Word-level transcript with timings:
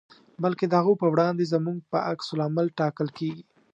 بلکې 0.43 0.65
د 0.67 0.73
هغو 0.79 0.93
په 1.01 1.07
وړاندې 1.13 1.49
زموږ 1.53 1.77
په 1.91 1.97
عکس 2.09 2.27
العمل 2.33 2.67
ټاکل 2.79 3.07
کېږي. 3.17 3.43